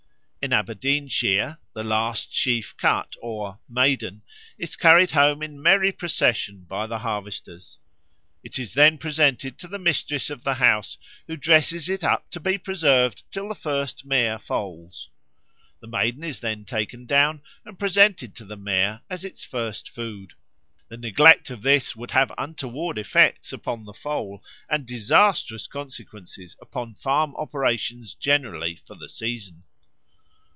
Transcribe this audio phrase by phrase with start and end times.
[0.43, 4.23] In Aberdeenshire "the last sheaf cut, or 'Maiden,'
[4.57, 7.77] is carried home in merry procession by the harvesters.
[8.43, 12.39] It is then presented to the mistress of the house, who dresses it up to
[12.39, 15.11] be preserved till the first mare foals.
[15.79, 20.33] The Maiden is then taken down and presented to the mare as its first food.
[20.89, 26.95] The neglect of this would have untoward effects upon the foal, and disastrous consequences upon
[26.95, 29.65] farm operations generally for the season."